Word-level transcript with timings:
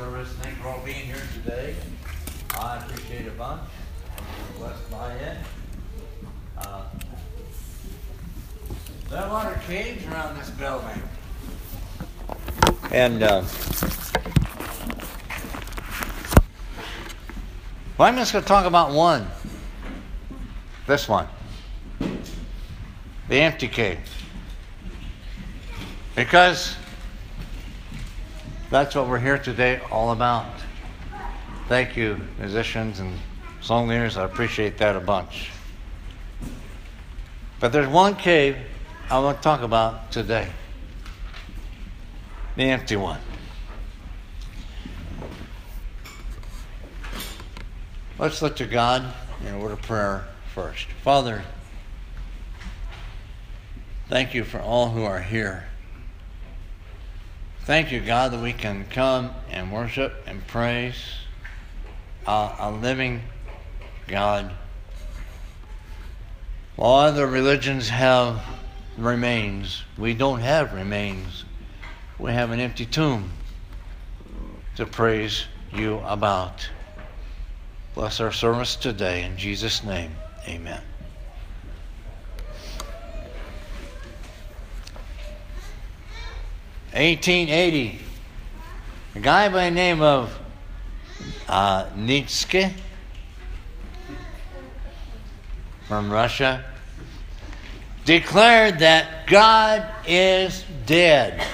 service. 0.00 0.32
Thank 0.40 0.56
you 0.56 0.62
for 0.62 0.68
all 0.70 0.80
being 0.82 1.04
here 1.04 1.20
today. 1.34 1.76
I 2.58 2.78
appreciate 2.78 3.26
a 3.26 3.32
bunch. 3.32 3.60
I'm 4.16 4.58
blessed 4.58 4.90
by 4.90 5.12
it. 5.12 5.36
Uh, 6.56 6.84
there 9.10 9.20
are 9.20 9.28
a 9.28 9.30
lot 9.30 9.54
of 9.54 9.62
caves 9.64 10.06
around 10.06 10.38
this 10.38 10.48
building. 10.48 11.02
And 12.90 13.22
uh, 13.22 13.44
well, 17.98 18.08
I'm 18.08 18.16
just 18.16 18.32
going 18.32 18.42
to 18.42 18.48
talk 18.48 18.64
about 18.64 18.92
one. 18.92 19.26
This 20.86 21.10
one. 21.10 21.28
The 23.28 23.36
empty 23.36 23.68
cave. 23.68 23.98
Because 26.16 26.74
that's 28.70 28.94
what 28.94 29.08
we're 29.08 29.18
here 29.18 29.38
today 29.38 29.80
all 29.90 30.12
about. 30.12 30.46
Thank 31.68 31.96
you, 31.96 32.20
musicians 32.38 33.00
and 33.00 33.18
song 33.60 33.88
leaders. 33.88 34.16
I 34.16 34.24
appreciate 34.24 34.78
that 34.78 34.96
a 34.96 35.00
bunch. 35.00 35.50
But 37.58 37.72
there's 37.72 37.88
one 37.88 38.14
cave 38.14 38.56
I 39.10 39.18
want 39.18 39.38
to 39.38 39.42
talk 39.42 39.62
about 39.62 40.12
today 40.12 40.48
the 42.56 42.64
empty 42.64 42.96
one. 42.96 43.20
Let's 48.18 48.42
look 48.42 48.56
to 48.56 48.66
God 48.66 49.14
in 49.40 49.54
a 49.54 49.58
word 49.58 49.72
of 49.72 49.82
prayer 49.82 50.28
first. 50.54 50.86
Father, 51.02 51.42
thank 54.08 54.34
you 54.34 54.44
for 54.44 54.60
all 54.60 54.90
who 54.90 55.04
are 55.04 55.20
here. 55.20 55.69
Thank 57.70 57.92
you, 57.92 58.00
God, 58.00 58.32
that 58.32 58.42
we 58.42 58.52
can 58.52 58.84
come 58.86 59.30
and 59.48 59.72
worship 59.72 60.24
and 60.26 60.44
praise 60.48 60.96
a, 62.26 62.50
a 62.58 62.72
living 62.72 63.22
God. 64.08 64.50
While 66.74 66.94
other 66.94 67.28
religions 67.28 67.88
have 67.88 68.42
remains, 68.98 69.84
we 69.96 70.14
don't 70.14 70.40
have 70.40 70.72
remains. 70.72 71.44
We 72.18 72.32
have 72.32 72.50
an 72.50 72.58
empty 72.58 72.86
tomb 72.86 73.30
to 74.74 74.84
praise 74.84 75.44
you 75.72 75.98
about. 75.98 76.68
Bless 77.94 78.18
our 78.18 78.32
service 78.32 78.74
today. 78.74 79.22
In 79.22 79.36
Jesus' 79.36 79.84
name, 79.84 80.16
amen. 80.48 80.82
1880, 86.92 88.00
a 89.14 89.20
guy 89.20 89.48
by 89.48 89.66
the 89.66 89.70
name 89.70 90.02
of 90.02 90.36
uh, 91.48 91.88
Nietzsche 91.94 92.66
from 95.86 96.10
Russia 96.10 96.64
declared 98.04 98.80
that 98.80 99.28
God 99.28 99.86
is 100.06 100.64
dead. 100.86 101.46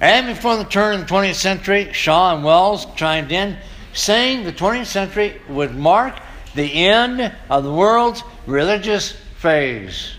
And 0.00 0.26
before 0.26 0.56
the 0.56 0.64
turn 0.64 1.00
of 1.00 1.06
the 1.06 1.14
20th 1.14 1.34
century, 1.34 1.92
Shaw 1.92 2.34
and 2.34 2.44
Wells 2.44 2.86
chimed 2.96 3.30
in, 3.30 3.56
saying 3.92 4.42
the 4.42 4.52
20th 4.52 4.86
century 4.86 5.40
would 5.48 5.76
mark 5.76 6.18
the 6.56 6.86
end 6.86 7.32
of 7.48 7.62
the 7.62 7.72
world's 7.72 8.24
religious 8.46 9.12
phase. 9.38 10.14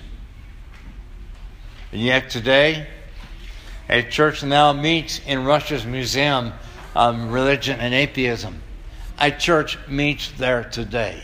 And 1.92 2.02
yet 2.02 2.30
today, 2.30 2.88
a 3.94 4.02
church 4.02 4.42
now 4.44 4.74
meets 4.74 5.22
in 5.28 5.46
Russia's 5.46 5.86
Museum 5.86 6.52
of 6.96 7.32
Religion 7.32 7.80
and 7.80 7.94
Atheism. 7.94 8.60
A 9.20 9.30
church 9.30 9.78
meets 9.88 10.32
there 10.32 10.64
today. 10.64 11.22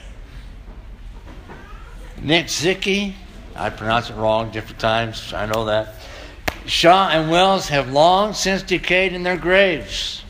Nitzicki, 2.18 3.16
I 3.56 3.72
pronounce 3.72 4.12
it 4.12 4.14
wrong 4.14 4.52
different 4.52 4.78
times, 4.78 5.34
I 5.34 5.48
know 5.48 5.66
that. 5.66 5.96
Shaw 6.68 7.10
and 7.10 7.32
Wells 7.32 7.70
have 7.70 7.92
long 7.92 8.34
since 8.34 8.62
decayed 8.62 9.14
in 9.14 9.24
their 9.24 9.38
graves, 9.38 10.24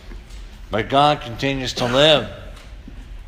but 0.72 0.88
God 0.88 1.20
continues 1.20 1.74
to 1.74 1.86
live. 1.88 2.30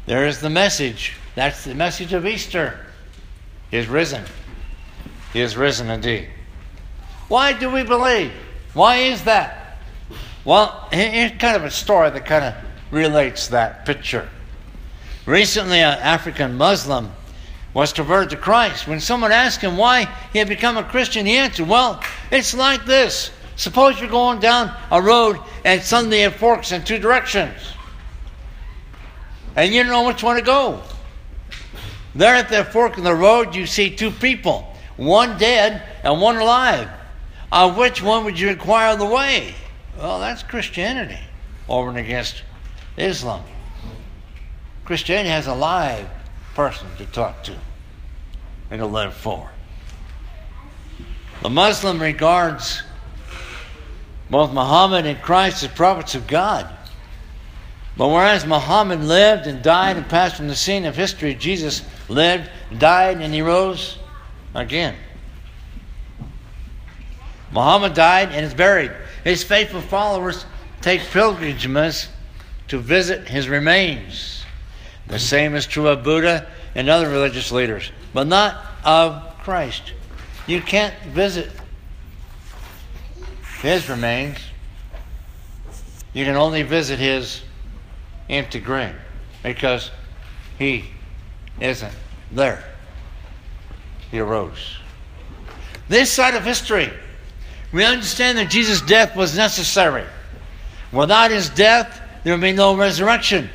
There 0.06 0.26
is 0.26 0.40
the 0.40 0.50
message. 0.50 1.18
That's 1.36 1.66
the 1.66 1.76
message 1.76 2.14
of 2.14 2.26
Easter. 2.26 2.80
He 3.72 3.76
is 3.76 3.88
risen. 3.88 4.24
He 5.34 5.42
is 5.42 5.58
risen 5.58 5.90
indeed. 5.90 6.30
Why 7.28 7.52
do 7.52 7.70
we 7.70 7.84
believe? 7.84 8.32
Why 8.74 8.98
is 8.98 9.24
that? 9.24 9.78
Well, 10.46 10.88
here's 10.92 11.32
kind 11.38 11.56
of 11.56 11.64
a 11.64 11.72
story 11.72 12.10
that 12.10 12.26
kind 12.26 12.46
of 12.46 12.56
relates 12.90 13.50
that 13.50 13.86
picture. 13.86 14.28
Recently, 15.26 15.80
an 15.80 16.00
African 16.00 16.58
Muslim 16.58 17.12
was 17.74 17.94
converted 17.94 18.32
to 18.32 18.38
Christ. 18.38 18.88
When 18.88 19.00
someone 19.00 19.32
asked 19.32 19.62
him 19.62 19.78
why 19.78 20.06
he 20.34 20.40
had 20.40 20.48
become 20.48 20.78
a 20.78 20.84
Christian, 20.84 21.26
he 21.26 21.38
answered, 21.38 21.68
Well, 21.68 22.02
it's 22.32 22.54
like 22.54 22.86
this. 22.86 23.32
Suppose 23.56 24.00
you're 24.00 24.10
going 24.10 24.40
down 24.40 24.76
a 24.90 25.02
road 25.02 25.40
and 25.64 25.82
suddenly 25.82 26.22
it 26.22 26.34
forks 26.34 26.72
in 26.72 26.84
two 26.84 26.98
directions. 26.98 27.56
And 29.56 29.74
you 29.74 29.84
don't 29.84 29.92
know 29.92 30.08
which 30.08 30.24
one 30.24 30.38
to 30.38 30.42
go. 30.42 30.82
There 32.16 32.34
at 32.34 32.50
the 32.50 32.66
fork 32.66 32.98
in 32.98 33.04
the 33.04 33.14
road, 33.14 33.56
you 33.56 33.66
see 33.66 33.96
two 33.96 34.12
people, 34.12 34.76
one 34.98 35.38
dead 35.38 35.84
and 36.04 36.20
one 36.20 36.38
alive. 36.38 36.90
On 37.52 37.76
which 37.76 38.02
one 38.02 38.24
would 38.26 38.40
you 38.40 38.50
inquire 38.50 38.96
the 38.96 39.06
way? 39.06 39.54
Well, 39.98 40.20
that's 40.20 40.44
Christianity 40.44 41.20
over 41.68 41.90
and 41.90 41.98
against 41.98 42.44
Islam. 42.98 43.44
Christianity 44.86 45.30
has 45.30 45.48
a 45.48 45.54
live 45.54 46.08
person 46.56 46.88
to 46.98 47.06
talk 47.06 47.44
to 47.44 47.56
and 48.70 48.80
to 48.80 48.86
live 48.86 49.14
for. 49.14 49.50
The 51.42 51.50
Muslim 51.50 52.02
regards 52.02 52.84
both 54.30 54.54
Muhammad 54.54 55.06
and 55.06 55.22
Christ 55.22 55.64
as 55.64 55.70
prophets 55.70 56.16
of 56.16 56.26
God. 56.28 56.70
But 57.98 58.08
whereas 58.08 58.46
Muhammad 58.46 59.04
lived 59.04 59.48
and 59.48 59.62
died 59.62 59.98
and 59.98 60.08
passed 60.08 60.38
from 60.38 60.48
the 60.48 60.56
scene 60.56 60.86
of 60.86 60.96
history, 60.96 61.36
Jesus 61.36 61.84
lived, 62.08 62.50
died, 62.78 63.20
and 63.20 63.34
he 63.34 63.42
rose 63.42 63.98
again. 64.56 64.96
Muhammad 67.52 67.94
died 67.94 68.30
and 68.32 68.46
is 68.46 68.54
buried. 68.54 68.92
His 69.24 69.44
faithful 69.44 69.82
followers 69.82 70.46
take 70.82 71.02
pilgrimages 71.02 72.08
to 72.70 72.80
visit 72.80 73.28
his 73.28 73.50
remains. 73.50 74.46
The 75.08 75.20
same 75.20 75.56
is 75.56 75.66
true 75.66 75.88
of 75.88 76.04
Buddha 76.04 76.48
and 76.74 76.90
other 76.90 77.10
religious 77.10 77.52
leaders, 77.52 77.92
but 78.14 78.28
not 78.28 78.64
of 78.84 79.38
Christ. 79.40 79.94
You 80.48 80.62
can't 80.62 80.96
visit 81.10 81.52
his 83.62 83.90
remains. 83.90 84.38
You 86.14 86.26
can 86.26 86.36
only 86.36 86.64
visit 86.64 87.00
his 87.00 87.42
empty 88.30 88.60
grave 88.60 88.96
because 89.44 89.92
he 90.58 90.86
isn't 91.60 91.94
there. 92.32 92.64
He 94.10 94.20
arose. 94.20 94.78
This 95.90 96.12
side 96.12 96.36
of 96.36 96.44
history 96.44 96.92
we 97.72 97.86
understand 97.86 98.38
that 98.38 98.50
Jesus' 98.50 98.82
death 98.82 99.16
was 99.16 99.36
necessary. 99.36 100.06
Without 100.92 101.32
his 101.32 101.50
death, 101.50 102.02
there 102.24 102.34
would 102.34 102.42
be 102.42 102.52
no 102.52 102.76
resurrection. 102.76 103.50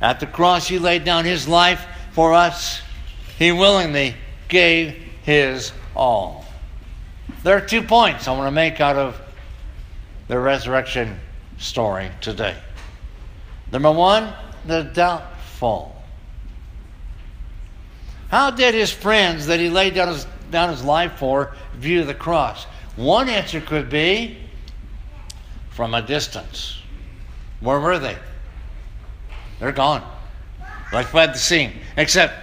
At 0.00 0.20
the 0.20 0.26
cross, 0.26 0.68
he 0.68 0.78
laid 0.78 1.04
down 1.04 1.24
his 1.24 1.48
life 1.48 1.84
for 2.12 2.34
us. 2.34 2.82
He 3.38 3.52
willingly 3.52 4.14
gave 4.48 4.94
his 5.22 5.72
all. 5.96 6.44
There 7.42 7.56
are 7.56 7.60
two 7.60 7.82
points 7.82 8.28
I 8.28 8.32
want 8.32 8.46
to 8.46 8.52
make 8.52 8.80
out 8.80 8.96
of 8.96 9.20
the 10.28 10.38
resurrection 10.38 11.18
story 11.58 12.10
today. 12.20 12.56
Number 13.72 13.90
one, 13.90 14.32
the 14.66 14.82
doubtful. 14.82 15.96
How 18.28 18.50
did 18.50 18.74
his 18.74 18.90
friends 18.90 19.46
that 19.46 19.60
he 19.60 19.68
laid 19.68 19.94
down 19.94 20.08
his, 20.08 20.26
down 20.50 20.70
his 20.70 20.84
life 20.84 21.12
for 21.16 21.54
view 21.74 22.04
the 22.04 22.14
cross? 22.14 22.66
One 22.96 23.28
answer 23.28 23.60
could 23.60 23.88
be 23.88 24.36
from 25.70 25.94
a 25.94 26.02
distance. 26.02 26.78
Where 27.60 27.80
were 27.80 27.98
they? 27.98 28.16
They're 29.58 29.72
gone. 29.72 30.02
Like 30.92 31.06
fled 31.06 31.34
the 31.34 31.38
scene. 31.38 31.72
Except 31.96 32.34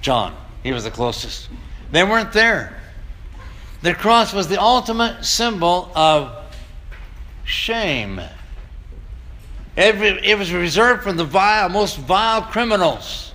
John. 0.00 0.34
He 0.62 0.72
was 0.72 0.84
the 0.84 0.90
closest. 0.90 1.48
They 1.90 2.04
weren't 2.04 2.32
there. 2.32 2.80
The 3.82 3.94
cross 3.94 4.32
was 4.32 4.48
the 4.48 4.60
ultimate 4.60 5.24
symbol 5.24 5.90
of 5.94 6.32
shame. 7.44 8.20
Every, 9.76 10.08
It, 10.24 10.38
was 10.38 10.52
reserved 10.52 11.02
for 11.02 11.12
the 11.12 11.24
vile, 11.24 11.68
most 11.68 11.96
vile 11.98 12.42
criminals. 12.42 13.32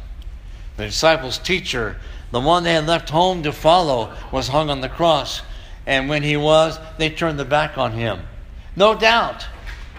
The 0.77 0.85
disciples' 0.85 1.37
teacher, 1.37 1.97
the 2.31 2.39
one 2.39 2.63
they 2.63 2.73
had 2.73 2.87
left 2.87 3.09
home 3.09 3.43
to 3.43 3.51
follow, 3.51 4.13
was 4.31 4.47
hung 4.47 4.69
on 4.69 4.81
the 4.81 4.89
cross. 4.89 5.41
And 5.87 6.09
when 6.09 6.21
he 6.21 6.37
was, 6.37 6.77
they 6.99 7.09
turned 7.09 7.39
their 7.39 7.45
back 7.45 7.77
on 7.77 7.93
him. 7.93 8.19
No 8.75 8.93
doubt, 8.93 9.47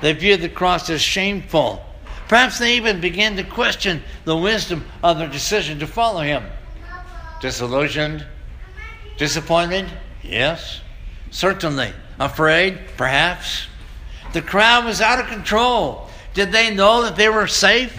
They 0.00 0.12
viewed 0.12 0.42
the 0.42 0.48
cross 0.48 0.88
as 0.90 1.00
shameful. 1.00 1.84
Perhaps 2.28 2.60
they 2.60 2.76
even 2.76 3.00
began 3.00 3.34
to 3.36 3.42
question 3.42 4.02
the 4.24 4.36
wisdom 4.36 4.84
of 5.02 5.18
their 5.18 5.28
decision 5.28 5.80
to 5.80 5.88
follow 5.88 6.20
him. 6.20 6.44
Disillusioned? 7.40 8.24
Disappointed? 9.16 9.86
Yes, 10.22 10.82
certainly. 11.32 11.92
Afraid? 12.20 12.78
Perhaps. 12.96 13.66
The 14.34 14.42
crowd 14.42 14.84
was 14.84 15.00
out 15.00 15.18
of 15.18 15.26
control. 15.26 16.08
Did 16.34 16.52
they 16.52 16.72
know 16.72 17.02
that 17.02 17.16
they 17.16 17.28
were 17.28 17.48
safe? 17.48 17.98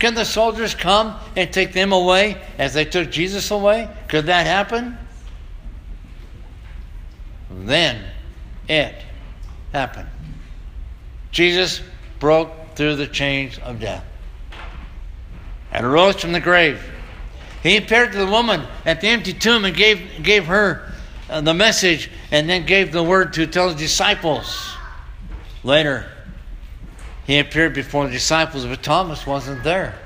Can 0.00 0.14
the 0.14 0.24
soldiers 0.24 0.74
come 0.74 1.14
and 1.36 1.52
take 1.52 1.72
them 1.72 1.92
away 1.92 2.42
as 2.58 2.74
they 2.74 2.84
took 2.84 3.10
Jesus 3.10 3.50
away? 3.50 3.88
Could 4.08 4.26
that 4.26 4.46
happen? 4.46 4.98
Then 7.50 8.02
it 8.68 8.94
happened. 9.72 10.08
Jesus 11.30 11.80
broke 12.18 12.50
through 12.74 12.96
the 12.96 13.06
chains 13.06 13.58
of 13.58 13.80
death 13.80 14.04
and 15.72 15.90
rose 15.90 16.16
from 16.16 16.32
the 16.32 16.40
grave. 16.40 16.82
He 17.62 17.76
appeared 17.76 18.12
to 18.12 18.18
the 18.18 18.26
woman 18.26 18.62
at 18.84 19.00
the 19.00 19.08
empty 19.08 19.32
tomb 19.32 19.64
and 19.64 19.76
gave, 19.76 20.22
gave 20.22 20.46
her 20.46 20.92
uh, 21.28 21.40
the 21.40 21.54
message 21.54 22.10
and 22.30 22.48
then 22.48 22.64
gave 22.64 22.92
the 22.92 23.02
word 23.02 23.32
to 23.34 23.46
tell 23.46 23.68
the 23.68 23.74
disciples. 23.74 24.74
Later, 25.64 26.06
he 27.26 27.38
appeared 27.38 27.74
before 27.74 28.06
the 28.06 28.12
disciples, 28.12 28.64
but 28.64 28.82
Thomas 28.82 29.26
wasn't 29.26 29.64
there. 29.64 29.98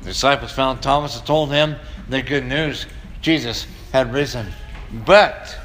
The 0.00 0.06
disciples 0.06 0.52
found 0.52 0.82
Thomas 0.82 1.16
and 1.16 1.26
told 1.26 1.50
him 1.50 1.76
the 2.08 2.20
good 2.20 2.44
news 2.44 2.86
Jesus 3.22 3.66
had 3.92 4.12
risen. 4.12 4.52
But 4.92 5.56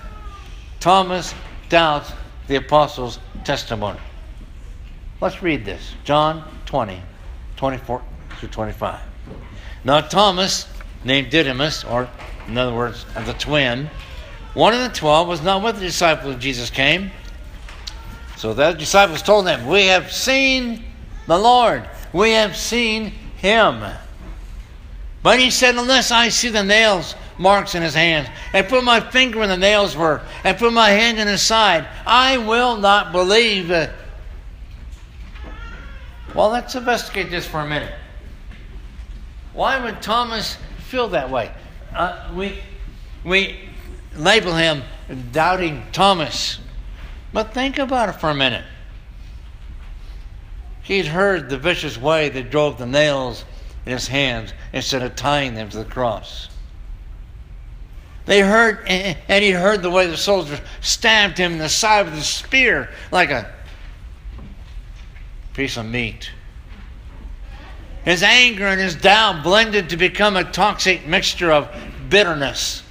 Thomas 0.79 1.33
doubts 1.69 2.11
the 2.47 2.55
apostles' 2.55 3.19
testimony. 3.43 3.99
Let's 5.21 5.41
read 5.41 5.65
this 5.65 5.93
John 6.03 6.43
20, 6.65 7.01
24 7.57 8.01
through 8.39 8.49
25. 8.49 8.99
Now, 9.83 10.01
Thomas, 10.01 10.67
named 11.03 11.29
Didymus, 11.29 11.83
or 11.83 12.09
in 12.47 12.57
other 12.57 12.73
words, 12.73 13.05
the 13.25 13.33
twin, 13.33 13.89
one 14.53 14.73
of 14.73 14.81
the 14.81 14.97
twelve 14.97 15.27
was 15.27 15.41
not 15.41 15.63
with 15.63 15.75
the 15.75 15.85
disciples 15.85 16.33
when 16.33 16.39
Jesus 16.41 16.69
came. 16.69 17.11
So 18.35 18.53
the 18.53 18.71
disciples 18.73 19.21
told 19.21 19.47
him, 19.47 19.67
We 19.67 19.87
have 19.87 20.11
seen 20.11 20.83
the 21.27 21.37
Lord. 21.37 21.87
We 22.13 22.31
have 22.31 22.55
seen 22.55 23.11
him. 23.37 23.83
But 25.21 25.39
he 25.39 25.51
said, 25.51 25.75
Unless 25.75 26.11
I 26.11 26.29
see 26.29 26.49
the 26.49 26.63
nails 26.63 27.15
marks 27.39 27.73
in 27.73 27.81
his 27.81 27.95
hands, 27.95 28.27
and 28.53 28.67
put 28.67 28.83
my 28.83 28.99
finger 28.99 29.39
where 29.39 29.47
the 29.47 29.57
nails 29.57 29.95
were, 29.95 30.21
and 30.43 30.57
put 30.57 30.73
my 30.73 30.89
hand 30.89 31.17
in 31.17 31.27
his 31.27 31.41
side, 31.41 31.87
I 32.05 32.37
will 32.37 32.77
not 32.77 33.11
believe. 33.11 33.69
Well, 36.35 36.49
let's 36.49 36.75
investigate 36.75 37.31
this 37.31 37.47
for 37.47 37.61
a 37.61 37.67
minute. 37.67 37.93
Why 39.53 39.83
would 39.83 40.01
Thomas 40.01 40.57
feel 40.89 41.07
that 41.09 41.31
way? 41.31 41.51
Uh, 41.95 42.29
we, 42.35 42.59
we 43.23 43.59
label 44.15 44.55
him 44.55 44.83
doubting 45.31 45.83
Thomas. 45.91 46.59
But 47.33 47.53
think 47.53 47.79
about 47.79 48.09
it 48.09 48.13
for 48.13 48.29
a 48.29 48.35
minute. 48.35 48.65
He'd 50.83 51.07
heard 51.07 51.49
the 51.49 51.57
vicious 51.57 51.97
way 51.97 52.29
they 52.29 52.43
drove 52.43 52.77
the 52.77 52.85
nails 52.85 53.45
in 53.85 53.91
his 53.91 54.07
hands 54.07 54.53
instead 54.73 55.03
of 55.03 55.15
tying 55.15 55.53
them 55.53 55.69
to 55.69 55.77
the 55.77 55.85
cross. 55.85 56.49
They 58.25 58.41
heard, 58.41 58.87
and 58.87 59.43
he 59.43 59.51
heard 59.51 59.81
the 59.81 59.89
way 59.89 60.07
the 60.07 60.17
soldiers 60.17 60.59
stabbed 60.81 61.37
him 61.37 61.53
in 61.53 61.57
the 61.57 61.69
side 61.69 62.05
with 62.05 62.15
a 62.15 62.21
spear 62.21 62.89
like 63.11 63.31
a 63.31 63.51
piece 65.53 65.77
of 65.77 65.85
meat. 65.85 66.31
His 68.05 68.23
anger 68.23 68.67
and 68.67 68.79
his 68.79 68.95
doubt 68.95 69.43
blended 69.43 69.89
to 69.89 69.97
become 69.97 70.37
a 70.37 70.43
toxic 70.43 71.05
mixture 71.05 71.51
of 71.51 71.69
bitterness. 72.09 72.83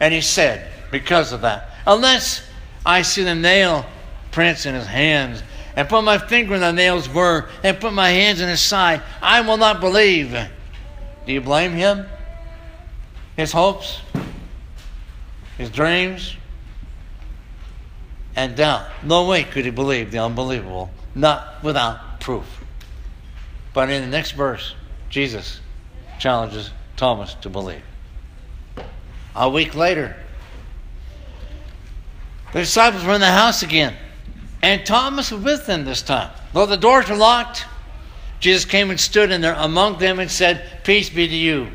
And 0.00 0.14
he 0.14 0.20
said, 0.20 0.70
because 0.90 1.32
of 1.32 1.40
that, 1.42 1.70
unless 1.86 2.42
I 2.86 3.02
see 3.02 3.24
the 3.24 3.34
nail 3.34 3.84
prints 4.30 4.64
in 4.64 4.74
his 4.74 4.86
hands, 4.86 5.42
and 5.74 5.88
put 5.88 6.02
my 6.02 6.18
finger 6.18 6.54
in 6.54 6.60
the 6.60 6.72
nails 6.72 7.08
were, 7.08 7.48
and 7.62 7.78
put 7.80 7.92
my 7.92 8.10
hands 8.10 8.40
in 8.40 8.48
his 8.48 8.60
side, 8.60 9.02
I 9.22 9.40
will 9.40 9.56
not 9.56 9.80
believe. 9.80 10.30
Do 11.26 11.32
you 11.32 11.40
blame 11.40 11.72
him? 11.72 12.06
His 13.36 13.52
hopes? 13.52 14.00
His 15.58 15.70
dreams? 15.70 16.36
And 18.36 18.56
doubt. 18.56 18.86
No 19.02 19.26
way 19.26 19.42
could 19.42 19.64
he 19.64 19.70
believe 19.70 20.12
the 20.12 20.18
unbelievable, 20.18 20.90
not 21.14 21.62
without 21.62 22.20
proof. 22.20 22.64
But 23.74 23.90
in 23.90 24.00
the 24.02 24.08
next 24.08 24.32
verse, 24.32 24.74
Jesus 25.10 25.60
challenges 26.18 26.70
Thomas 26.96 27.34
to 27.34 27.50
believe. 27.50 27.82
A 29.34 29.50
week 29.50 29.74
later, 29.74 30.16
the 32.52 32.60
disciples 32.60 33.04
were 33.04 33.14
in 33.14 33.20
the 33.20 33.26
house 33.26 33.62
again, 33.62 33.94
and 34.62 34.86
Thomas 34.86 35.30
was 35.30 35.42
with 35.42 35.66
them 35.66 35.84
this 35.84 36.02
time. 36.02 36.30
Though 36.52 36.66
the 36.66 36.76
doors 36.76 37.08
were 37.08 37.16
locked, 37.16 37.66
Jesus 38.40 38.64
came 38.64 38.90
and 38.90 38.98
stood 38.98 39.30
in 39.30 39.40
there 39.40 39.54
among 39.54 39.98
them 39.98 40.20
and 40.20 40.30
said, 40.30 40.64
Peace 40.84 41.10
be 41.10 41.28
to 41.28 41.36
you. 41.36 41.68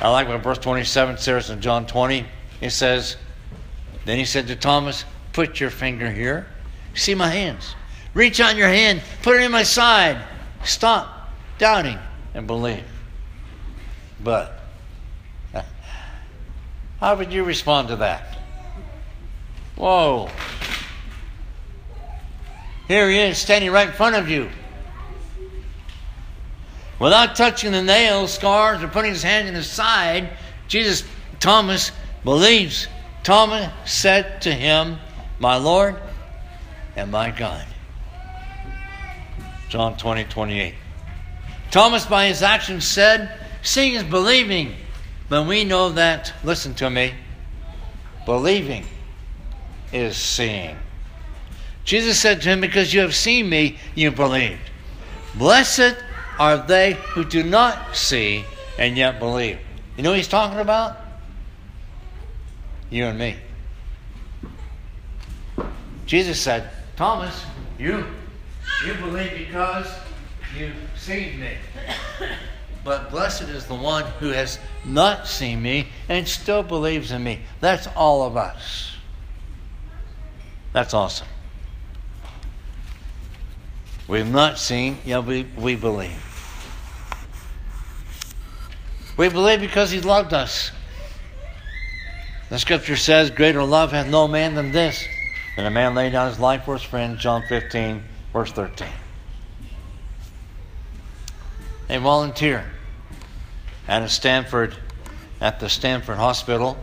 I 0.00 0.10
like 0.10 0.28
what 0.28 0.42
verse 0.42 0.58
27 0.58 1.18
says 1.18 1.50
in 1.50 1.60
John 1.60 1.86
20. 1.86 2.26
It 2.62 2.70
says, 2.70 3.16
Then 4.06 4.16
he 4.16 4.24
said 4.24 4.46
to 4.46 4.56
Thomas, 4.56 5.04
Put 5.32 5.58
your 5.60 5.70
finger 5.70 6.10
here. 6.10 6.46
See 6.94 7.14
my 7.14 7.28
hands. 7.28 7.74
Reach 8.14 8.40
out 8.40 8.56
your 8.56 8.68
hand, 8.68 9.02
put 9.22 9.36
it 9.36 9.42
in 9.42 9.50
my 9.50 9.64
side. 9.64 10.22
Stop 10.64 11.30
doubting 11.58 11.98
and 12.34 12.46
believe. 12.46 12.84
But 14.22 14.60
how 17.00 17.16
would 17.16 17.32
you 17.32 17.42
respond 17.42 17.88
to 17.88 17.96
that? 17.96 18.38
Whoa. 19.74 20.28
Here 22.86 23.10
he 23.10 23.18
is 23.18 23.38
standing 23.38 23.72
right 23.72 23.88
in 23.88 23.94
front 23.94 24.14
of 24.14 24.28
you. 24.28 24.50
Without 27.00 27.34
touching 27.34 27.72
the 27.72 27.82
nails, 27.82 28.34
scars, 28.34 28.82
or 28.82 28.88
putting 28.88 29.10
his 29.10 29.22
hand 29.24 29.48
in 29.48 29.54
his 29.54 29.68
side, 29.68 30.28
Jesus, 30.68 31.02
Thomas, 31.40 31.90
believes. 32.24 32.88
Thomas 33.22 33.70
said 33.84 34.42
to 34.42 34.52
him, 34.52 34.98
My 35.38 35.56
Lord 35.56 35.96
and 36.96 37.10
my 37.10 37.30
God. 37.30 37.64
John 39.68 39.96
20, 39.96 40.24
28. 40.24 40.74
Thomas, 41.70 42.04
by 42.04 42.26
his 42.26 42.42
actions, 42.42 42.86
said, 42.86 43.32
Seeing 43.62 43.94
is 43.94 44.02
believing. 44.02 44.74
But 45.28 45.46
we 45.46 45.64
know 45.64 45.90
that, 45.90 46.32
listen 46.44 46.74
to 46.74 46.90
me, 46.90 47.14
believing 48.26 48.84
is 49.92 50.16
seeing. 50.16 50.76
Jesus 51.84 52.18
said 52.18 52.42
to 52.42 52.50
him, 52.50 52.60
Because 52.60 52.92
you 52.92 53.00
have 53.00 53.14
seen 53.14 53.48
me, 53.48 53.78
you 53.94 54.10
believed. 54.10 54.60
Blessed 55.34 55.96
are 56.38 56.58
they 56.58 56.92
who 56.92 57.24
do 57.24 57.42
not 57.42 57.96
see 57.96 58.44
and 58.78 58.96
yet 58.96 59.18
believe. 59.18 59.58
You 59.96 60.02
know 60.02 60.10
what 60.10 60.18
he's 60.18 60.28
talking 60.28 60.58
about? 60.58 61.01
You 62.92 63.06
and 63.06 63.18
me. 63.18 63.36
Jesus 66.04 66.38
said, 66.38 66.68
Thomas, 66.94 67.46
you 67.78 68.04
you 68.86 68.92
believe 68.94 69.32
because 69.46 69.86
you've 70.54 70.74
seen 70.94 71.40
me. 71.40 71.52
But 72.84 73.10
blessed 73.10 73.44
is 73.44 73.64
the 73.64 73.74
one 73.74 74.04
who 74.20 74.28
has 74.28 74.58
not 74.84 75.26
seen 75.26 75.62
me 75.62 75.88
and 76.10 76.28
still 76.28 76.62
believes 76.62 77.12
in 77.12 77.24
me. 77.24 77.40
That's 77.60 77.86
all 77.96 78.26
of 78.26 78.36
us. 78.36 78.94
That's 80.74 80.92
awesome. 80.92 81.28
We've 84.06 84.30
not 84.30 84.58
seen, 84.58 84.98
yet 85.06 85.24
we, 85.24 85.46
we 85.56 85.76
believe. 85.76 86.12
We 89.16 89.30
believe 89.30 89.60
because 89.60 89.90
He 89.90 90.02
loved 90.02 90.34
us. 90.34 90.72
The 92.52 92.58
scripture 92.58 92.96
says, 92.96 93.30
Greater 93.30 93.64
love 93.64 93.92
hath 93.92 94.08
no 94.08 94.28
man 94.28 94.54
than 94.54 94.72
this, 94.72 95.08
that 95.56 95.64
a 95.64 95.70
man 95.70 95.94
lay 95.94 96.10
down 96.10 96.28
his 96.28 96.38
life 96.38 96.66
for 96.66 96.74
his 96.74 96.82
friend, 96.82 97.16
John 97.16 97.42
15, 97.48 98.02
Verse 98.30 98.52
13. 98.52 98.88
A 101.88 101.98
volunteer 101.98 102.70
at 103.88 104.02
a 104.02 104.08
Stanford 104.10 104.76
at 105.40 105.60
the 105.60 105.70
Stanford 105.70 106.18
Hospital 106.18 106.76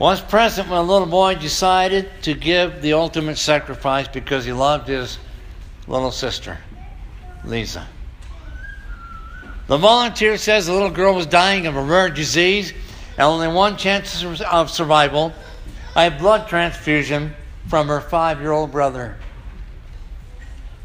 was 0.00 0.20
present 0.20 0.68
when 0.68 0.78
a 0.78 0.82
little 0.82 1.06
boy 1.06 1.36
decided 1.36 2.10
to 2.22 2.34
give 2.34 2.82
the 2.82 2.94
ultimate 2.94 3.38
sacrifice 3.38 4.08
because 4.08 4.44
he 4.44 4.52
loved 4.52 4.88
his 4.88 5.18
little 5.86 6.10
sister, 6.10 6.58
Lisa. 7.44 7.86
The 9.68 9.76
volunteer 9.76 10.36
says 10.36 10.66
the 10.66 10.72
little 10.72 10.90
girl 10.90 11.14
was 11.14 11.26
dying 11.26 11.68
of 11.68 11.76
a 11.76 11.82
rare 11.82 12.10
disease 12.10 12.72
only 13.24 13.48
one 13.48 13.76
chance 13.76 14.24
of 14.24 14.70
survival 14.70 15.32
I 15.96 16.04
a 16.04 16.10
blood 16.10 16.46
transfusion 16.48 17.34
from 17.66 17.88
her 17.88 18.00
five 18.00 18.40
year 18.40 18.52
old 18.52 18.70
brother. 18.70 19.16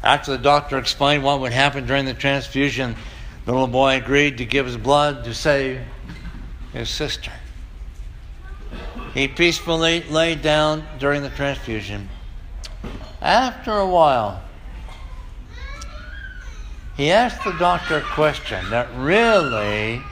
After 0.02 0.32
the 0.32 0.38
doctor 0.38 0.76
explained 0.76 1.22
what 1.22 1.40
would 1.40 1.52
happen 1.52 1.86
during 1.86 2.04
the 2.04 2.14
transfusion, 2.14 2.96
the 3.44 3.52
little 3.52 3.68
boy 3.68 3.96
agreed 3.96 4.38
to 4.38 4.44
give 4.44 4.66
his 4.66 4.76
blood 4.76 5.24
to 5.24 5.32
save 5.32 5.80
his 6.72 6.90
sister. 6.90 7.30
He 9.14 9.28
peacefully 9.28 10.02
lay 10.10 10.34
down 10.34 10.84
during 10.98 11.22
the 11.22 11.30
transfusion. 11.30 12.08
After 13.22 13.72
a 13.78 13.88
while, 13.88 14.42
he 16.96 17.10
asked 17.10 17.44
the 17.44 17.52
doctor 17.52 17.98
a 17.98 18.02
question 18.02 18.68
that 18.70 18.88
really 18.96 20.02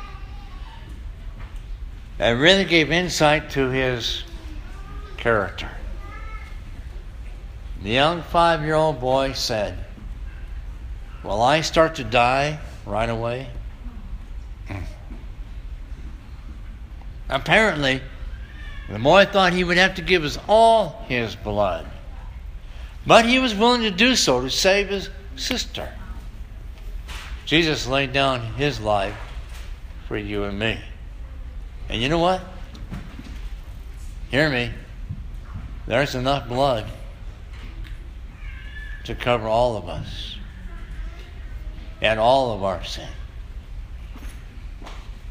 that 2.22 2.38
really 2.38 2.64
gave 2.64 2.92
insight 2.92 3.50
to 3.50 3.68
his 3.70 4.22
character. 5.16 5.68
The 7.82 7.90
young 7.90 8.22
five 8.22 8.62
year 8.62 8.76
old 8.76 9.00
boy 9.00 9.32
said, 9.32 9.76
Will 11.24 11.42
I 11.42 11.62
start 11.62 11.96
to 11.96 12.04
die 12.04 12.60
right 12.86 13.10
away? 13.10 13.48
Apparently, 17.28 18.00
the 18.88 19.00
boy 19.00 19.24
thought 19.24 19.52
he 19.52 19.64
would 19.64 19.76
have 19.76 19.96
to 19.96 20.02
give 20.02 20.22
us 20.22 20.38
all 20.46 21.04
his 21.08 21.34
blood. 21.34 21.88
But 23.04 23.26
he 23.26 23.40
was 23.40 23.52
willing 23.52 23.82
to 23.82 23.90
do 23.90 24.14
so 24.14 24.42
to 24.42 24.48
save 24.48 24.90
his 24.90 25.10
sister. 25.34 25.92
Jesus 27.46 27.88
laid 27.88 28.12
down 28.12 28.42
his 28.54 28.78
life 28.78 29.16
for 30.06 30.16
you 30.16 30.44
and 30.44 30.56
me. 30.56 30.78
And 31.92 32.00
you 32.00 32.08
know 32.08 32.20
what? 32.20 32.40
Hear 34.30 34.48
me. 34.48 34.70
There's 35.86 36.14
enough 36.14 36.48
blood 36.48 36.86
to 39.04 39.14
cover 39.14 39.46
all 39.46 39.76
of 39.76 39.90
us 39.90 40.38
and 42.00 42.18
all 42.18 42.52
of 42.52 42.62
our 42.64 42.82
sin. 42.82 43.10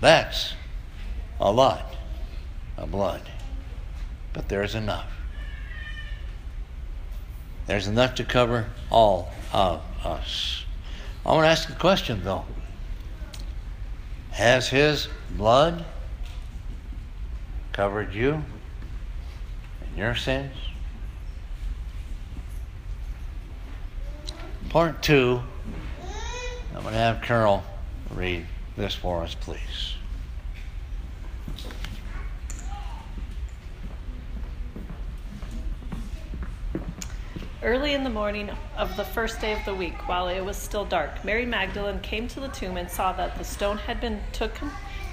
That's 0.01 0.53
a 1.39 1.51
lot 1.51 1.95
of 2.77 2.91
blood. 2.91 3.23
But 4.31 4.47
there's 4.47 4.75
enough. 4.75 5.11
There's 7.65 7.87
enough 7.87 8.13
to 8.15 8.23
cover 8.23 8.69
all 8.91 9.31
of 9.51 9.81
us. 10.05 10.63
I 11.25 11.29
want 11.29 11.45
to 11.45 11.49
ask 11.49 11.69
a 11.71 11.73
question 11.73 12.23
though. 12.23 12.45
Has 14.29 14.67
his 14.69 15.07
blood 15.31 15.85
covered 17.73 18.13
you 18.13 18.43
and 19.81 19.97
your 19.97 20.15
sins? 20.15 20.55
Part 24.69 25.01
two, 25.01 25.41
I'm 26.75 26.81
going 26.81 26.93
to 26.93 26.99
have 26.99 27.21
Carol 27.21 27.63
read 28.09 28.45
this 28.77 28.95
for 28.95 29.21
us, 29.21 29.35
please. 29.35 29.95
Early 37.63 37.93
in 37.93 38.03
the 38.03 38.09
morning 38.09 38.49
of 38.75 38.97
the 38.97 39.03
first 39.03 39.39
day 39.39 39.51
of 39.51 39.63
the 39.65 39.75
week, 39.75 40.07
while 40.07 40.27
it 40.29 40.41
was 40.41 40.57
still 40.57 40.83
dark, 40.83 41.23
Mary 41.23 41.45
Magdalene 41.45 41.99
came 41.99 42.27
to 42.29 42.39
the 42.39 42.47
tomb 42.47 42.75
and 42.75 42.89
saw 42.89 43.13
that 43.13 43.37
the 43.37 43.43
stone 43.43 43.77
had 43.77 44.01
been 44.01 44.19
took, 44.31 44.57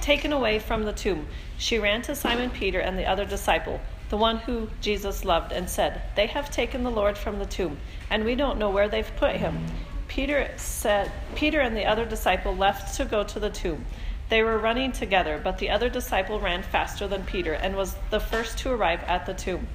taken 0.01 0.33
away 0.33 0.59
from 0.59 0.85
the 0.85 0.93
tomb. 0.93 1.27
She 1.59 1.79
ran 1.79 2.03
to 2.03 2.15
Simon 2.15 2.51
Peter 2.51 2.81
and 2.81 2.99
the 2.99 3.07
other 3.07 3.25
disciple, 3.25 3.81
the 4.09 4.17
one 4.17 4.39
who 4.39 4.69
Jesus 4.81 5.25
loved, 5.25 5.53
and 5.53 5.69
said, 5.69 6.03
They 6.17 6.27
have 6.27 6.51
taken 6.51 6.83
the 6.83 6.91
Lord 6.91 7.19
from 7.19 7.39
the 7.39 7.47
tomb, 7.47 7.79
and 8.11 8.25
we 8.25 8.35
don't 8.35 8.59
know 8.59 8.71
where 8.71 8.89
they've 8.89 9.17
put 9.17 9.37
him. 9.37 9.67
Peter 10.09 10.51
said 10.57 11.13
Peter 11.35 11.61
and 11.61 11.77
the 11.77 11.85
other 11.85 12.05
disciple 12.05 12.57
left 12.57 12.97
to 12.97 13.05
go 13.05 13.23
to 13.25 13.39
the 13.39 13.51
tomb. 13.51 13.85
They 14.29 14.43
were 14.43 14.59
running 14.59 14.93
together, 14.93 15.41
but 15.43 15.59
the 15.59 15.71
other 15.71 15.89
disciple 15.89 16.41
ran 16.41 16.63
faster 16.63 17.09
than 17.09 17.25
Peter 17.25 17.53
and 17.53 17.77
was 17.77 17.97
the 18.11 18.21
first 18.21 18.59
to 18.59 18.71
arrive 18.71 19.03
at 19.05 19.27
the 19.27 19.35
tomb. 19.35 19.69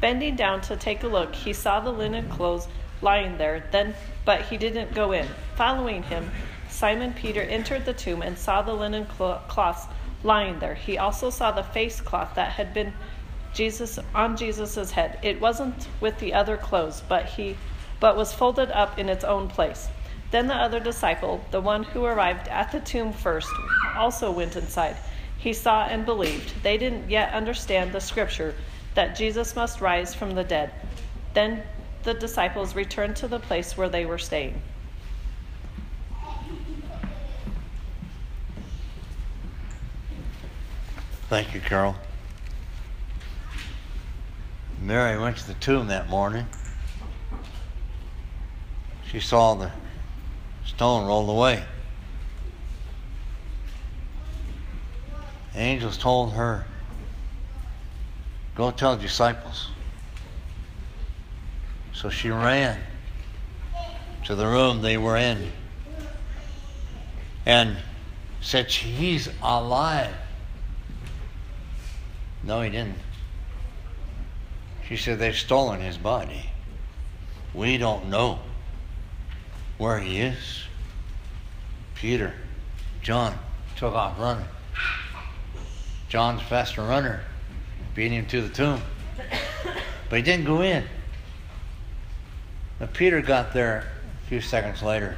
Bending 0.00 0.36
down 0.36 0.60
to 0.62 0.76
take 0.76 1.02
a 1.02 1.08
look, 1.08 1.34
he 1.34 1.52
saw 1.52 1.80
the 1.80 1.92
linen 1.92 2.28
clothes 2.28 2.68
lying 3.02 3.38
there, 3.38 3.64
then 3.72 3.94
but 4.24 4.42
he 4.42 4.56
didn't 4.56 4.94
go 4.94 5.12
in. 5.12 5.26
Following 5.56 6.02
him, 6.02 6.30
Simon 6.76 7.14
Peter 7.14 7.40
entered 7.40 7.86
the 7.86 7.94
tomb 7.94 8.20
and 8.20 8.36
saw 8.36 8.60
the 8.60 8.74
linen 8.74 9.06
cloths 9.06 9.86
lying 10.22 10.58
there. 10.58 10.74
He 10.74 10.98
also 10.98 11.30
saw 11.30 11.50
the 11.50 11.62
face 11.62 12.02
cloth 12.02 12.34
that 12.34 12.52
had 12.52 12.74
been 12.74 12.92
Jesus 13.54 13.98
on 14.14 14.36
Jesus's 14.36 14.90
head. 14.90 15.18
It 15.22 15.40
wasn't 15.40 15.88
with 16.02 16.18
the 16.18 16.34
other 16.34 16.58
clothes, 16.58 17.02
but 17.08 17.24
he 17.24 17.56
but 17.98 18.14
was 18.14 18.34
folded 18.34 18.70
up 18.72 18.98
in 18.98 19.08
its 19.08 19.24
own 19.24 19.48
place. 19.48 19.88
Then 20.30 20.48
the 20.48 20.54
other 20.54 20.78
disciple, 20.78 21.42
the 21.50 21.62
one 21.62 21.82
who 21.82 22.04
arrived 22.04 22.46
at 22.48 22.70
the 22.72 22.80
tomb 22.80 23.10
first, 23.10 23.48
also 23.96 24.30
went 24.30 24.54
inside. 24.54 24.98
He 25.38 25.54
saw 25.54 25.86
and 25.86 26.04
believed. 26.04 26.62
They 26.62 26.76
didn't 26.76 27.08
yet 27.08 27.32
understand 27.32 27.92
the 27.92 28.02
scripture 28.02 28.54
that 28.94 29.16
Jesus 29.16 29.56
must 29.56 29.80
rise 29.80 30.14
from 30.14 30.34
the 30.34 30.44
dead. 30.44 30.72
Then 31.32 31.62
the 32.02 32.12
disciples 32.12 32.74
returned 32.74 33.16
to 33.16 33.28
the 33.28 33.40
place 33.40 33.78
where 33.78 33.88
they 33.88 34.04
were 34.04 34.18
staying. 34.18 34.60
Thank 41.28 41.54
you, 41.54 41.60
Carol. 41.60 41.96
Mary 44.80 45.18
went 45.18 45.36
to 45.38 45.46
the 45.48 45.54
tomb 45.54 45.88
that 45.88 46.08
morning. 46.08 46.46
She 49.10 49.18
saw 49.18 49.54
the 49.54 49.72
stone 50.64 51.04
rolled 51.04 51.28
away. 51.28 51.64
Angels 55.56 55.98
told 55.98 56.34
her 56.34 56.64
Go 58.54 58.70
tell 58.70 58.94
the 58.94 59.02
disciples. 59.02 59.70
So 61.92 62.08
she 62.08 62.30
ran 62.30 62.78
to 64.26 64.36
the 64.36 64.46
room 64.46 64.80
they 64.80 64.96
were 64.96 65.16
in 65.16 65.50
and 67.44 67.76
said, 68.40 68.70
He's 68.70 69.28
alive. 69.42 70.14
No, 72.46 72.60
he 72.62 72.70
didn't. 72.70 72.98
She 74.88 74.96
said, 74.96 75.18
They've 75.18 75.36
stolen 75.36 75.80
his 75.80 75.98
body. 75.98 76.50
We 77.52 77.76
don't 77.76 78.08
know 78.08 78.38
where 79.78 79.98
he 79.98 80.20
is. 80.20 80.64
Peter, 81.96 82.34
John 83.02 83.36
took 83.76 83.94
off 83.94 84.18
running. 84.18 84.46
John's 86.08 86.42
faster 86.42 86.82
runner 86.82 87.22
beat 87.94 88.12
him 88.12 88.26
to 88.26 88.42
the 88.42 88.48
tomb. 88.48 88.80
But 90.08 90.18
he 90.18 90.22
didn't 90.22 90.44
go 90.44 90.62
in. 90.62 90.84
But 92.78 92.94
Peter 92.94 93.20
got 93.20 93.52
there 93.52 93.90
a 94.22 94.28
few 94.28 94.40
seconds 94.40 94.80
later. 94.80 95.16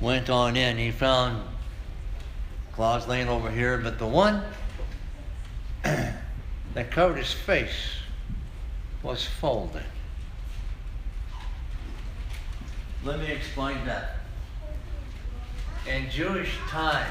Went 0.00 0.30
on 0.30 0.56
in. 0.56 0.78
He 0.78 0.90
found 0.90 1.42
Claus 2.72 3.06
laying 3.06 3.28
over 3.28 3.50
here, 3.50 3.76
but 3.76 3.98
the 3.98 4.06
one 4.06 4.42
that 6.74 6.90
covered 6.90 7.18
his 7.18 7.32
face 7.32 7.98
was 9.02 9.26
folded. 9.26 9.82
Let 13.04 13.18
me 13.20 13.28
explain 13.28 13.84
that. 13.86 14.16
In 15.88 16.10
Jewish 16.10 16.54
time, 16.68 17.10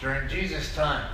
during 0.00 0.28
Jesus' 0.28 0.74
time, 0.74 1.08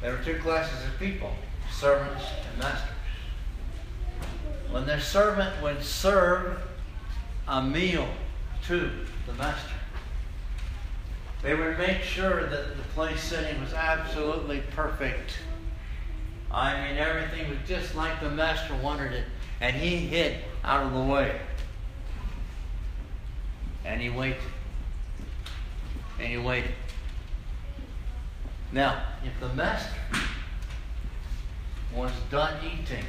there 0.00 0.12
were 0.12 0.22
two 0.22 0.38
classes 0.38 0.86
of 0.86 0.98
people 0.98 1.30
servants 1.72 2.24
and 2.50 2.58
masters. 2.58 2.90
When 4.70 4.86
their 4.86 5.00
servant 5.00 5.60
would 5.62 5.82
serve 5.82 6.60
a 7.48 7.62
meal 7.62 8.06
to 8.66 8.90
the 9.26 9.32
master, 9.32 9.74
they 11.44 11.54
would 11.54 11.76
make 11.76 12.00
sure 12.00 12.48
that 12.48 12.74
the 12.74 12.82
place 12.94 13.22
setting 13.22 13.60
was 13.60 13.74
absolutely 13.74 14.62
perfect. 14.74 15.38
I 16.50 16.72
mean, 16.88 16.96
everything 16.96 17.50
was 17.50 17.58
just 17.68 17.94
like 17.94 18.18
the 18.22 18.30
master 18.30 18.74
wanted 18.82 19.12
it, 19.12 19.24
and 19.60 19.76
he 19.76 19.98
hid 19.98 20.38
out 20.64 20.86
of 20.86 20.94
the 20.94 21.02
way. 21.02 21.38
And 23.84 24.00
he 24.00 24.08
waited. 24.08 24.40
And 26.18 26.28
he 26.28 26.38
waited. 26.38 26.74
Now, 28.72 29.02
if 29.22 29.38
the 29.38 29.54
master 29.54 30.00
was 31.94 32.10
done 32.30 32.54
eating, 32.64 33.04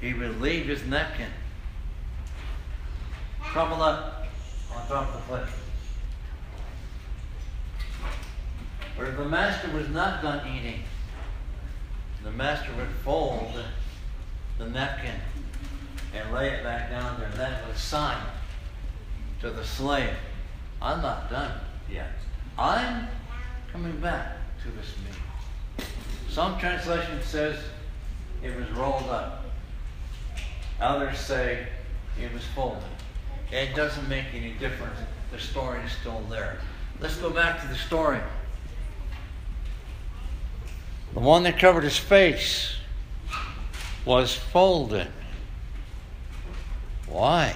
he 0.00 0.14
would 0.14 0.40
leave 0.40 0.66
his 0.66 0.84
napkin 0.84 1.30
crumpled 3.52 3.80
up 3.80 4.26
on 4.74 4.86
top 4.88 5.08
of 5.08 5.14
the 5.14 5.20
plate. 5.20 5.54
But 8.96 9.08
if 9.08 9.16
the 9.16 9.24
master 9.24 9.70
was 9.72 9.88
not 9.88 10.22
done 10.22 10.46
eating, 10.48 10.82
the 12.24 12.30
master 12.30 12.70
would 12.76 12.88
fold 13.04 13.52
the 14.58 14.68
napkin 14.68 15.20
and 16.14 16.32
lay 16.32 16.48
it 16.48 16.62
back 16.62 16.90
down 16.90 17.20
there. 17.20 17.30
That 17.36 17.66
was 17.68 17.76
a 17.76 17.80
sign 17.80 18.18
to 19.40 19.50
the 19.50 19.64
slave. 19.64 20.16
I'm 20.80 21.02
not 21.02 21.30
done 21.30 21.52
yet. 21.90 22.12
I'm 22.58 23.06
coming 23.70 23.98
back 24.00 24.38
to 24.62 24.70
this 24.70 24.94
meal. 25.04 25.86
Some 26.28 26.58
translation 26.58 27.20
says 27.22 27.58
it 28.42 28.56
was 28.56 28.70
rolled 28.70 29.08
up. 29.10 29.44
Others 30.80 31.18
say 31.18 31.66
it 32.20 32.32
was 32.32 32.42
folded. 32.54 32.82
It 33.52 33.74
doesn't 33.74 34.08
make 34.08 34.26
any 34.34 34.52
difference. 34.52 34.98
The 35.30 35.38
story 35.38 35.80
is 35.80 35.92
still 35.92 36.20
there. 36.28 36.58
Let's 37.00 37.16
go 37.16 37.30
back 37.30 37.60
to 37.62 37.68
the 37.68 37.74
story. 37.74 38.20
The 41.14 41.20
one 41.20 41.44
that 41.44 41.58
covered 41.58 41.84
his 41.84 41.96
face 41.96 42.76
was 44.04 44.34
folded. 44.34 45.08
Why? 47.06 47.54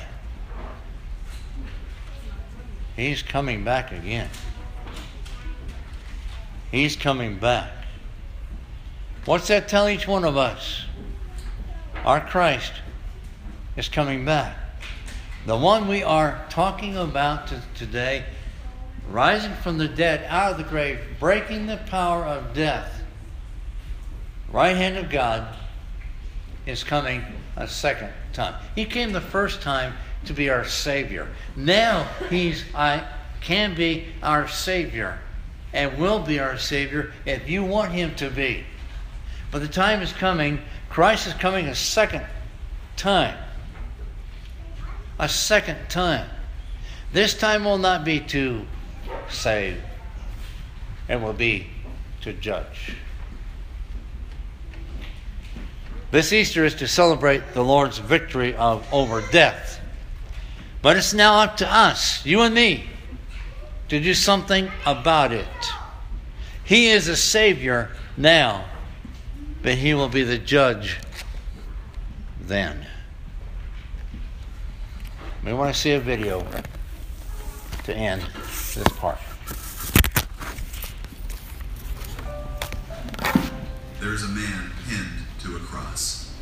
He's 2.97 3.23
coming 3.23 3.65
back 3.65 3.93
again. 3.93 4.29
He's 6.71 6.97
coming 6.97 7.39
back. 7.39 7.71
What's 9.25 9.49
that 9.49 9.69
tell 9.69 9.89
each 9.89 10.07
one 10.07 10.25
of 10.25 10.37
us? 10.37 10.85
Our 12.05 12.21
Christ 12.21 12.73
is 13.77 13.89
coming 13.89 14.25
back. 14.25 14.57
The 15.47 15.57
one 15.57 15.89
we 15.89 16.03
are 16.03 16.45
talking 16.51 16.99
about 16.99 17.51
today, 17.75 18.25
rising 19.09 19.55
from 19.55 19.79
the 19.79 19.89
dead 19.89 20.27
out 20.29 20.53
of 20.53 20.59
the 20.59 20.65
grave, 20.65 21.01
breaking 21.19 21.67
the 21.67 21.79
power 21.79 22.27
of 22.27 22.53
death, 22.53 23.03
right 24.53 24.77
hand 24.77 24.99
of 24.99 25.09
God, 25.09 25.49
is 26.67 26.85
coming 26.85 27.25
a 27.57 27.67
second 27.67 28.11
time. 28.35 28.55
He 28.75 28.85
came 28.85 29.13
the 29.13 29.21
first 29.21 29.63
time 29.63 29.95
to 30.27 30.35
be 30.35 30.51
our 30.51 30.67
Savior. 30.67 31.27
Now 31.57 32.07
he's 32.29 32.63
I 32.75 33.07
can 33.41 33.75
be 33.75 34.09
our 34.23 34.47
Savior 34.47 35.19
and 35.73 35.99
will 35.99 36.19
be 36.19 36.39
our 36.39 36.59
Savior 36.59 37.15
if 37.25 37.49
you 37.49 37.65
want 37.65 37.93
him 37.93 38.15
to 38.17 38.29
be. 38.29 38.65
But 39.51 39.61
the 39.61 39.69
time 39.69 40.03
is 40.03 40.13
coming, 40.13 40.61
Christ 40.91 41.27
is 41.27 41.35
coming 41.35 41.67
a 41.67 41.75
second 41.75 42.27
time. 42.97 43.37
A 45.21 45.29
second 45.29 45.77
time. 45.91 46.27
This 47.12 47.35
time 47.35 47.65
will 47.67 47.77
not 47.77 48.07
be 48.07 48.21
to 48.21 48.65
save, 49.29 49.79
it 51.11 51.21
will 51.21 51.35
be 51.35 51.67
to 52.23 52.33
judge. 52.33 52.97
This 56.11 56.33
Easter 56.33 56.65
is 56.65 56.75
to 56.77 56.89
celebrate 56.89 57.53
the 57.53 57.62
Lord's 57.62 57.99
victory 57.99 58.55
of, 58.55 58.87
over 58.91 59.21
death. 59.31 59.79
But 60.81 60.97
it's 60.97 61.12
now 61.12 61.41
up 61.41 61.59
to 61.59 61.71
us, 61.71 62.25
you 62.25 62.41
and 62.41 62.55
me, 62.55 62.87
to 63.91 64.00
do 64.00 64.15
something 64.15 64.71
about 64.87 65.33
it. 65.33 65.47
He 66.65 66.89
is 66.89 67.09
a 67.09 67.17
Savior 67.17 67.91
now, 68.17 68.65
but 69.62 69.75
He 69.75 69.93
will 69.93 70.09
be 70.09 70.23
the 70.23 70.39
judge 70.39 70.97
then. 72.41 72.87
We 75.43 75.55
want 75.55 75.75
to 75.75 75.81
see 75.81 75.93
a 75.93 76.01
video 76.01 76.47
to 77.85 77.95
end 77.95 78.21
this 78.75 78.87
part. 78.99 79.19
There's 84.01 84.23
a 84.23 84.29
man 84.29 84.71
pinned 84.87 85.09
to 85.41 85.57
a 85.57 85.61
cross. 85.61 86.35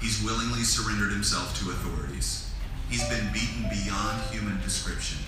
He's 0.00 0.22
willingly 0.24 0.62
surrendered 0.62 1.12
himself 1.12 1.54
to 1.60 1.70
authorities. 1.70 2.50
He's 2.88 3.06
been 3.10 3.30
beaten 3.30 3.68
beyond 3.68 4.22
human 4.30 4.58
description. 4.62 5.18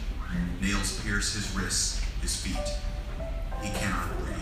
Nails 0.62 0.98
pierce 1.04 1.34
his 1.34 1.54
wrists, 1.54 2.02
his 2.22 2.34
feet. 2.34 2.56
He 3.60 3.68
cannot 3.78 4.08
breathe. 4.20 4.36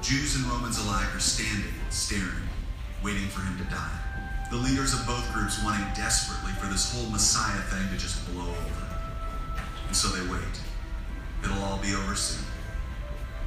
Jews 0.00 0.36
and 0.36 0.46
Romans 0.46 0.78
alike 0.78 1.14
are 1.14 1.20
standing, 1.20 1.74
waiting 3.04 3.28
for 3.28 3.42
him 3.42 3.58
to 3.58 3.64
die. 3.64 3.98
The 4.50 4.56
leaders 4.56 4.94
of 4.94 5.06
both 5.06 5.30
groups 5.34 5.62
wanting 5.62 5.84
desperately 5.94 6.52
for 6.52 6.66
this 6.66 6.90
whole 6.90 7.08
Messiah 7.10 7.60
thing 7.68 7.86
to 7.92 7.98
just 8.00 8.24
blow 8.32 8.48
over. 8.48 8.86
And 9.86 9.94
so 9.94 10.08
they 10.08 10.26
wait. 10.32 10.56
It'll 11.44 11.62
all 11.64 11.78
be 11.78 11.94
over 11.94 12.14
soon. 12.14 12.44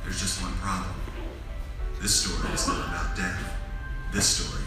There's 0.03 0.19
just 0.19 0.41
one 0.41 0.53
problem. 0.61 0.93
This 1.99 2.13
story 2.13 2.53
is 2.53 2.67
not 2.67 2.87
about 2.87 3.17
death. 3.17 3.57
This 4.13 4.27
story 4.27 4.63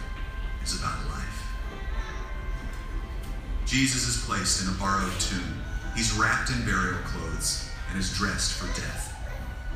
is 0.65 0.79
about 0.79 0.99
life. 1.07 1.43
Jesus 3.65 4.09
is 4.09 4.25
placed 4.27 4.67
in 4.67 4.75
a 4.75 4.77
borrowed 4.77 5.13
tomb. 5.21 5.63
He's 5.95 6.13
wrapped 6.19 6.51
in 6.51 6.65
burial 6.65 6.99
clothes 7.05 7.71
and 7.89 7.99
is 7.99 8.13
dressed 8.13 8.59
for 8.59 8.67
death. 8.79 9.10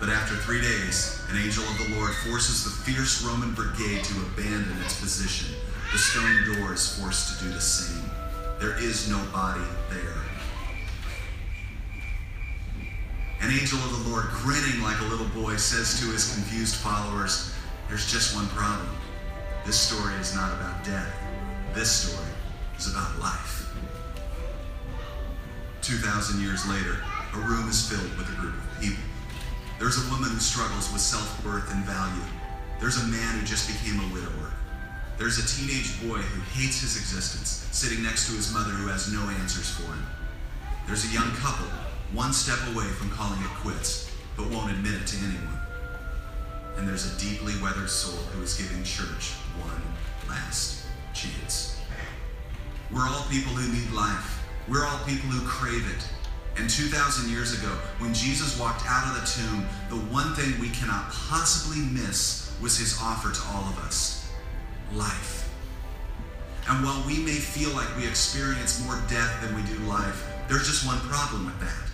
But 0.01 0.09
after 0.09 0.35
three 0.37 0.61
days, 0.61 1.23
an 1.31 1.39
angel 1.39 1.65
of 1.65 1.79
the 1.79 1.97
Lord 1.97 2.13
forces 2.15 2.65
the 2.65 2.71
fierce 2.71 3.23
Roman 3.23 3.55
brigade 3.55 4.05
to 4.05 4.21
abandon 4.21 4.77
its 4.83 5.01
position. 5.01 5.55
The 5.93 5.99
stone 5.99 6.55
door 6.55 6.75
is 6.75 6.99
forced 6.99 7.39
to 7.39 7.45
do 7.45 7.51
the 7.53 7.61
same. 7.61 8.11
There 8.59 8.77
is 8.79 9.09
no 9.09 9.23
body 9.33 9.65
there. 9.91 10.25
An 13.41 13.51
angel 13.51 13.79
of 13.79 14.05
the 14.05 14.11
Lord, 14.11 14.25
grinning 14.31 14.83
like 14.83 14.99
a 15.01 15.05
little 15.05 15.29
boy, 15.29 15.57
says 15.57 16.01
to 16.01 16.07
his 16.07 16.33
confused 16.35 16.77
followers, 16.77 17.55
There's 17.89 18.11
just 18.11 18.35
one 18.35 18.49
problem. 18.49 18.89
This 19.67 19.79
story 19.79 20.15
is 20.15 20.35
not 20.35 20.53
about 20.55 20.83
death. 20.85 21.15
This 21.75 21.91
story 21.91 22.31
is 22.79 22.91
about 22.91 23.19
life. 23.19 23.71
2,000 25.83 26.41
years 26.41 26.67
later, 26.69 26.97
a 27.35 27.39
room 27.39 27.69
is 27.69 27.89
filled 27.89 28.17
with 28.17 28.29
a 28.31 28.41
group 28.41 28.55
of 28.55 28.81
people. 28.81 29.05
There's 29.79 29.99
a 29.99 30.11
woman 30.11 30.31
who 30.31 30.39
struggles 30.39 30.93
with 30.93 31.01
self 31.01 31.45
worth 31.45 31.73
and 31.73 31.85
value. 31.85 32.23
There's 32.81 33.03
a 33.03 33.07
man 33.07 33.39
who 33.39 33.47
just 33.47 33.67
became 33.67 33.99
a 33.99 34.15
widower. 34.15 34.53
There's 35.19 35.39
a 35.39 35.47
teenage 35.47 36.01
boy 36.03 36.19
who 36.19 36.41
hates 36.59 36.81
his 36.81 36.97
existence, 36.97 37.67
sitting 37.71 38.03
next 38.03 38.29
to 38.29 38.37
his 38.37 38.53
mother 38.53 38.71
who 38.71 38.89
has 38.89 39.13
no 39.13 39.21
answers 39.41 39.71
for 39.71 39.91
him. 39.91 40.07
There's 40.87 41.05
a 41.05 41.15
young 41.15 41.31
couple, 41.37 41.67
one 42.13 42.33
step 42.33 42.59
away 42.75 42.87
from 42.87 43.11
calling 43.11 43.41
it 43.41 43.51
quits, 43.63 44.11
but 44.37 44.51
won't 44.51 44.71
admit 44.71 44.95
it 44.95 45.07
to 45.07 45.17
anyone. 45.19 45.59
And 46.77 46.89
there's 46.89 47.07
a 47.07 47.19
deeply 47.19 47.55
weathered 47.63 47.91
soul 47.91 48.19
who 48.35 48.43
is 48.43 48.55
giving 48.55 48.83
church 48.83 49.33
one 49.59 49.83
last 50.29 50.87
chance. 51.15 51.81
We're 52.93 53.07
all 53.07 53.25
people 53.31 53.53
who 53.53 53.73
need 53.73 53.91
life. 53.93 54.43
We're 54.69 54.85
all 54.85 54.99
people 55.07 55.31
who 55.31 55.47
crave 55.47 55.87
it. 55.91 56.09
And 56.57 56.71
2,000 56.71 57.31
years 57.31 57.59
ago, 57.59 57.73
when 57.99 58.15
Jesus 58.15 58.59
walked 58.59 58.85
out 58.87 59.09
of 59.09 59.21
the 59.21 59.27
tomb, 59.27 59.67
the 59.91 59.97
one 60.13 60.35
thing 60.35 60.59
we 60.61 60.69
cannot 60.71 61.11
possibly 61.11 61.81
miss 61.81 62.57
was 62.63 62.79
his 62.79 62.97
offer 63.03 63.33
to 63.33 63.41
all 63.53 63.65
of 63.65 63.79
us 63.81 64.31
life. 64.93 65.51
And 66.69 66.85
while 66.85 67.05
we 67.07 67.19
may 67.19 67.33
feel 67.33 67.71
like 67.71 67.95
we 67.97 68.07
experience 68.07 68.83
more 68.85 68.99
death 69.09 69.43
than 69.43 69.55
we 69.55 69.63
do 69.63 69.79
life, 69.81 70.25
there's 70.49 70.67
just 70.67 70.87
one 70.87 70.99
problem 71.01 71.47
with 71.47 71.59
that. 71.61 71.91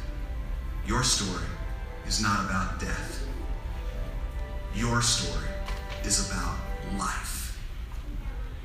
Your 0.87 1.03
story 1.03 1.46
is 2.07 2.23
not 2.23 2.44
about 2.44 2.79
death, 2.79 3.27
your 4.75 5.03
story 5.03 5.49
is 6.05 6.31
about 6.31 6.57
life. 6.99 7.39